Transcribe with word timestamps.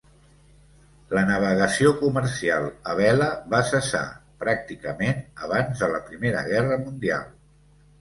La 1.17 1.21
navegació 1.31 1.91
comercial 1.99 2.67
a 2.93 2.97
vela 3.01 3.29
va 3.53 3.61
cessar, 3.69 4.03
pràcticament, 4.47 5.23
abans 5.51 5.87
de 5.87 5.95
la 5.97 6.05
Primera 6.11 6.47
Guerra 6.53 6.85
Mundial. 6.87 7.35